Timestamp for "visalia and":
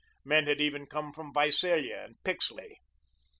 1.31-2.15